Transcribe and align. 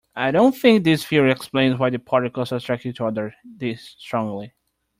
I 0.15 0.31
don't 0.31 0.57
think 0.57 0.83
this 0.83 1.05
theory 1.05 1.31
explains 1.31 1.77
why 1.77 1.91
the 1.91 1.99
particles 1.99 2.51
attract 2.51 2.87
each 2.87 2.99
other 3.01 3.35
this 3.45 3.95
strongly. 3.99 4.55